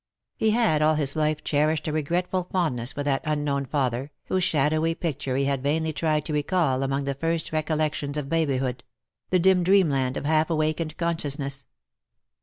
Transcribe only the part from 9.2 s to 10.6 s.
the dim dreamland of half